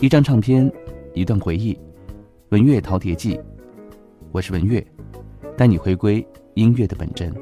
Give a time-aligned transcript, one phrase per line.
[0.00, 0.70] 一张唱片，
[1.12, 1.76] 一段回忆，
[2.50, 3.36] 文乐陶碟记。
[4.30, 4.86] 我是文乐，
[5.56, 6.24] 带你回归
[6.54, 7.34] 音乐的本真。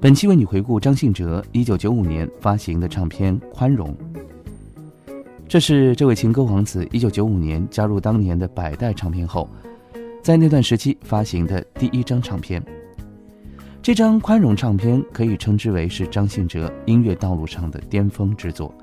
[0.00, 3.88] 本期为你回顾张信哲一九九五年发行的唱片《宽容》。
[5.46, 9.48] 这是这位情歌王子一九九五年加入当年的百代唱片后，
[10.20, 12.60] 在那段时期发行的第一张唱片。
[13.80, 18.74] 这张《宽容》唱片可以称之为是张信哲音乐道路上的巅峰之作。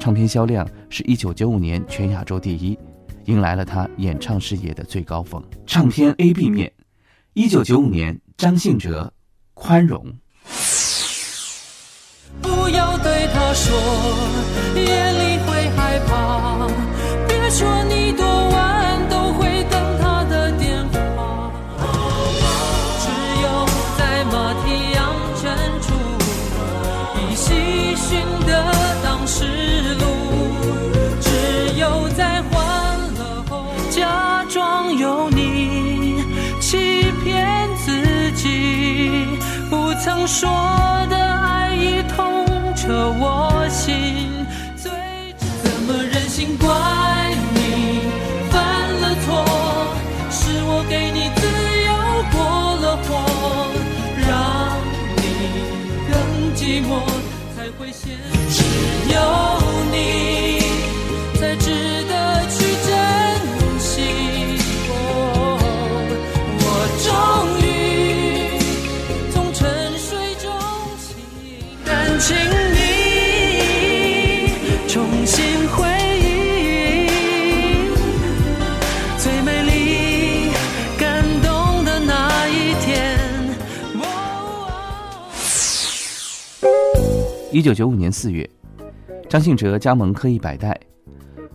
[0.00, 2.76] 唱片销量是一九九五年全亚洲第一，
[3.26, 5.44] 迎来了他演唱事业的最高峰。
[5.66, 6.72] 唱片 A B 面，
[7.34, 9.04] 一九九五年张信哲，
[9.52, 10.02] 《宽容》。
[12.40, 13.76] 不要对他说，
[14.74, 15.12] 夜
[40.02, 40.48] 曾说
[41.10, 44.46] 的爱已痛彻我心。
[44.74, 44.90] 最
[45.62, 46.66] 怎么忍心怪
[47.54, 48.00] 你
[48.50, 48.58] 犯
[49.00, 49.44] 了错？
[50.30, 51.42] 是我给你自
[51.86, 51.90] 由
[52.32, 52.40] 过
[52.80, 53.08] 了火，
[54.26, 54.28] 让
[55.16, 55.20] 你
[56.08, 56.12] 更
[56.56, 56.90] 寂寞，
[57.54, 58.16] 才会陷。
[58.48, 58.58] 只
[59.12, 59.16] 有
[72.22, 72.42] 请你
[74.86, 75.88] 重新回
[76.20, 77.08] 忆
[79.16, 80.52] 最美丽、
[80.98, 83.18] 感动的那一天。
[83.94, 84.68] 哦
[87.50, 88.46] 一九九五年四月，
[89.26, 90.78] 张信哲加盟科艺百代。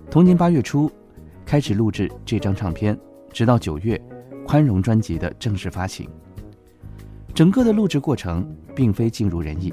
[0.10, 0.92] 同年八月初，
[1.46, 2.98] 开始录制这张唱片，
[3.32, 3.96] 直到九月，
[4.48, 6.10] 《宽容》专辑的正式发行。
[7.36, 9.72] 整个的录制过程并非尽如人意。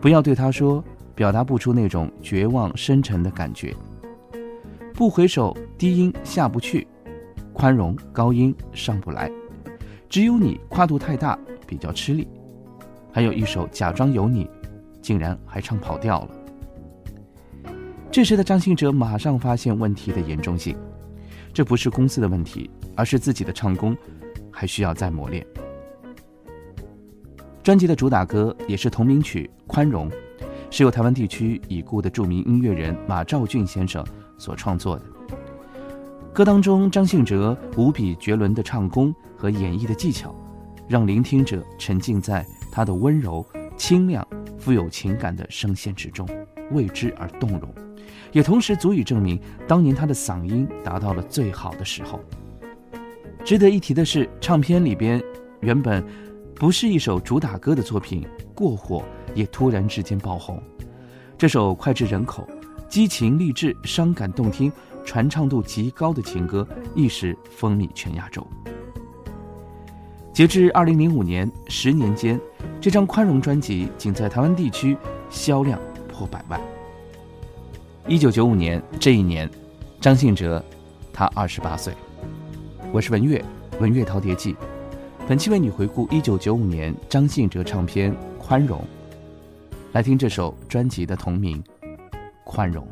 [0.00, 0.82] 不要对他说，
[1.14, 3.74] 表达不出那种绝望深沉的感觉。
[4.94, 6.86] 不回首，低音下不去；
[7.52, 9.30] 宽容，高音上不来。
[10.08, 12.26] 只有你跨度太大，比较吃力。
[13.12, 14.44] 还有一首《假装有你》，
[15.02, 16.30] 竟然还唱跑调了。
[18.10, 20.76] 这时的张信哲马上发现问题的严重性，
[21.52, 23.96] 这不是公司的问题，而是自己的唱功
[24.50, 25.44] 还需要再磨练。
[27.68, 30.10] 专辑的主打歌也是同名曲《宽容》，
[30.70, 34.02] 是由台湾地区已故的著名音乐人马兆骏先生
[34.38, 35.04] 所创作的。
[36.32, 40.34] 歌当中，张信哲无比绝伦的唱功和演绎的技巧，
[40.88, 42.42] 让聆听者沉浸在
[42.72, 43.44] 他的温柔、
[43.76, 44.26] 清亮、
[44.56, 46.26] 富有情感的声线之中，
[46.70, 47.68] 为之而动容，
[48.32, 52.18] 也同时足以证明当年他的嗓音达到了最好的时候。
[53.44, 55.22] 值得一提的是，唱片里边
[55.60, 56.02] 原本
[56.58, 60.60] 不是一首主打歌的作品，过火也突然之间爆红。
[61.38, 62.48] 这首脍炙人口、
[62.88, 64.72] 激情励志、伤感动听、
[65.04, 68.44] 传唱度极高的情歌，一时风靡全亚洲。
[70.32, 72.40] 截至二零零五年，十年间，
[72.80, 74.96] 这张《宽容》专辑仅在台湾地区
[75.30, 75.78] 销量
[76.12, 76.60] 破百万。
[78.08, 79.48] 一九九五年这一年，
[80.00, 80.64] 张信哲
[81.12, 81.94] 他二十八岁。
[82.90, 83.44] 我是文月，
[83.78, 84.56] 文乐饕餮记。
[85.28, 88.80] 本期为你回顾一九九五年张信哲唱片《宽容》，
[89.92, 91.62] 来听这首专辑的同名
[92.44, 92.82] 《宽容》。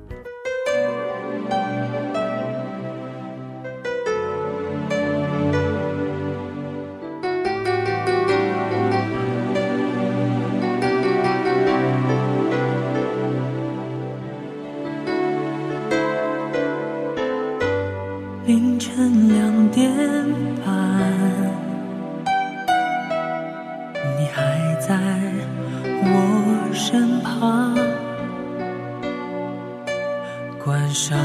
[30.66, 31.16] 关上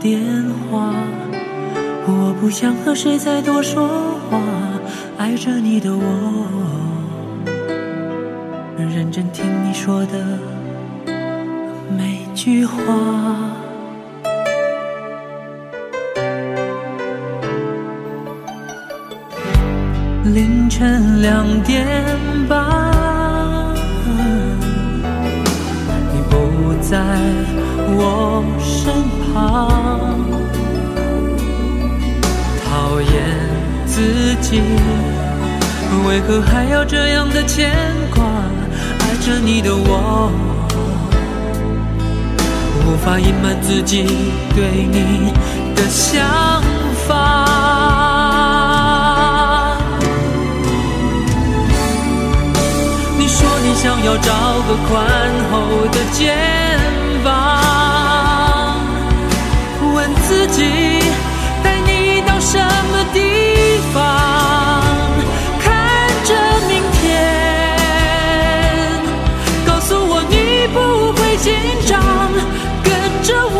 [0.00, 0.20] 电
[0.68, 0.92] 话，
[2.08, 3.86] 我不想和谁再多说
[4.28, 4.40] 话。
[5.16, 6.02] 爱着你的我，
[8.76, 10.40] 认真听你说的
[11.96, 12.74] 每句话。
[20.24, 21.86] 凌晨两点
[22.48, 22.83] 半，
[29.34, 30.14] 旁，
[32.64, 33.10] 讨厌
[33.84, 34.62] 自己，
[36.06, 37.74] 为何还要这样的牵
[38.14, 38.22] 挂？
[39.00, 40.30] 爱着你的我，
[42.86, 44.04] 无法隐瞒自己
[44.54, 45.32] 对你
[45.74, 46.22] 的想
[47.08, 47.10] 法。
[53.18, 54.32] 你说你想要找
[54.68, 54.94] 个宽
[55.50, 55.52] 厚
[55.90, 56.36] 的肩
[57.24, 57.32] 膀，
[60.56, 60.62] 己
[61.62, 62.58] 带你到什
[62.92, 63.18] 么地
[63.92, 64.00] 方，
[65.58, 65.72] 看
[66.24, 66.30] 着
[66.68, 67.02] 明天，
[69.66, 70.34] 告诉我你
[70.72, 70.78] 不
[71.14, 71.52] 会紧
[71.86, 72.00] 张，
[72.84, 72.88] 跟
[73.22, 73.58] 着我，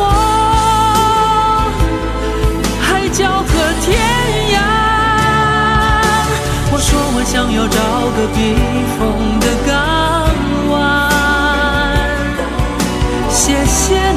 [2.80, 3.50] 海角和
[3.82, 3.90] 天
[4.54, 4.56] 涯。
[6.70, 7.78] 我说我想要找
[8.14, 8.38] 个避
[8.96, 9.00] 风
[9.40, 9.72] 的港
[10.70, 10.72] 湾，
[13.30, 14.13] 谢谢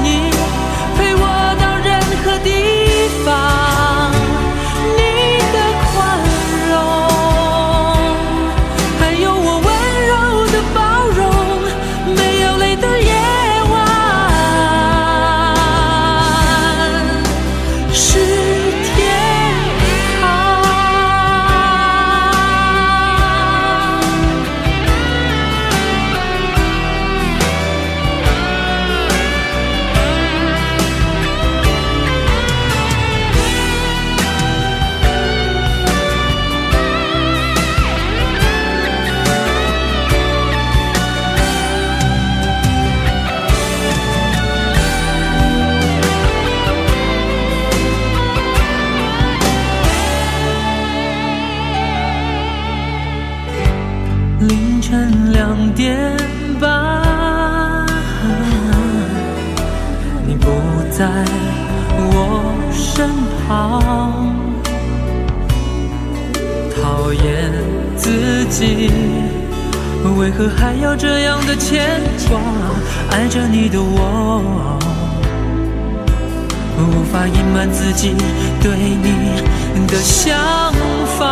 [61.18, 61.24] 在
[61.98, 63.10] 我身
[63.48, 63.82] 旁，
[66.76, 67.26] 讨厌
[67.96, 68.92] 自己，
[70.20, 72.00] 为何还要这样的牵
[72.30, 72.40] 挂？
[73.10, 74.78] 爱着你的我，
[76.78, 78.14] 无法隐瞒自己
[78.62, 79.42] 对你
[79.88, 80.38] 的想
[81.18, 81.24] 法。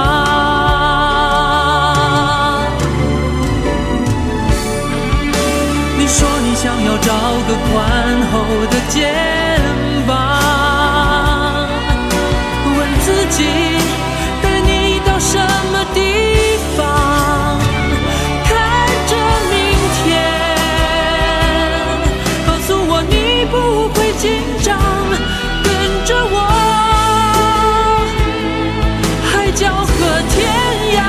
[5.98, 6.28] 你说
[6.66, 7.14] 想要找
[7.48, 7.72] 个宽
[8.32, 8.42] 厚
[8.72, 9.14] 的肩
[10.08, 10.12] 膀，
[12.76, 13.46] 问自己
[14.42, 15.38] 带你到什
[15.72, 17.60] 么地方，
[18.46, 18.50] 看
[19.06, 19.14] 着
[19.52, 19.56] 明
[20.02, 20.10] 天，
[22.48, 23.54] 告诉我你不
[23.94, 24.24] 会紧
[24.64, 24.76] 张，
[25.64, 25.70] 跟
[26.04, 26.36] 着我，
[29.32, 29.94] 海角和
[30.34, 30.36] 天
[30.98, 31.00] 涯。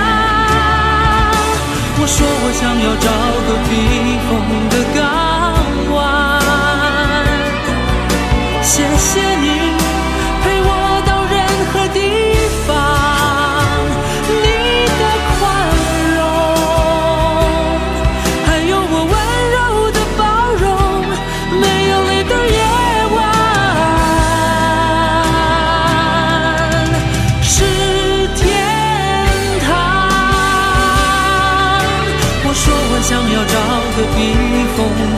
[1.98, 3.08] 我说我想要找
[3.48, 3.72] 个避
[4.28, 4.30] 风
[33.96, 34.34] 的避
[34.76, 35.15] 风。